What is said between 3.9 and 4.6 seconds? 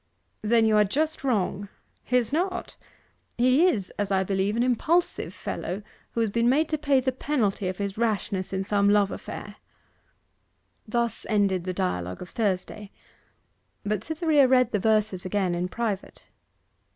as I believe,